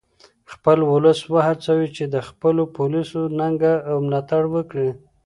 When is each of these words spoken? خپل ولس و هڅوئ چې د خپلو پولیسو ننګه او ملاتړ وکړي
خپل 0.51 0.77
ولس 0.93 1.19
و 1.31 1.35
هڅوئ 1.47 1.87
چې 1.95 2.03
د 2.13 2.15
خپلو 2.29 2.63
پولیسو 2.77 3.21
ننګه 3.39 3.73
او 3.89 3.97
ملاتړ 4.05 4.43
وکړي 4.53 4.89